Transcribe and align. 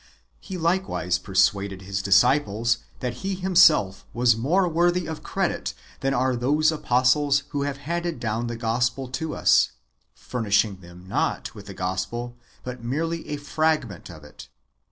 He 0.39 0.57
likewise 0.57 1.19
persuaded 1.19 1.83
his 1.83 2.01
disciples 2.01 2.79
that 3.01 3.17
he 3.21 3.35
himself 3.35 4.03
was 4.15 4.35
more 4.35 4.67
worthy 4.67 5.05
of 5.05 5.21
credit 5.21 5.75
than 5.99 6.11
are 6.11 6.35
those 6.35 6.71
apostles 6.71 7.43
who 7.49 7.61
have 7.69 7.77
handed 7.85 8.19
down 8.19 8.47
the 8.47 8.55
gospel 8.57 9.07
to 9.09 9.35
us, 9.35 9.73
furnishing 10.15 10.77
them 10.77 11.07
not 11.07 11.53
with 11.53 11.67
the 11.67 11.75
gospel, 11.75 12.35
but 12.63 12.83
merely 12.83 13.29
a 13.29 13.37
fragment 13.37 14.09
of 14.09 14.23
it. 14.23 14.47